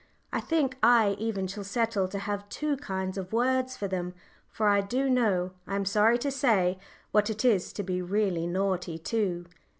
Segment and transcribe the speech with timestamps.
[0.33, 4.15] I think I even shall settle to have two kinds of words for them;
[4.49, 6.79] for I do know, I am sorry to say,
[7.11, 9.45] what it is to be really naughty too.